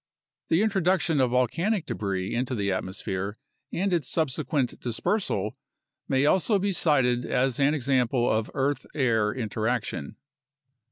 The 0.49 0.63
intro 0.63 0.81
duction 0.81 1.21
of 1.23 1.29
volcanic 1.29 1.85
debris 1.85 2.33
into 2.33 2.55
the 2.55 2.71
atmosphere 2.71 3.37
and 3.71 3.93
its 3.93 4.07
subsequent 4.07 4.79
dis 4.79 4.99
persal 4.99 5.51
may 6.07 6.25
also 6.25 6.57
be 6.57 6.73
cited 6.73 7.23
as 7.23 7.59
an 7.59 7.75
example 7.75 8.27
of 8.27 8.49
earth 8.55 8.87
air 8.95 9.31
interaction. 9.31 10.15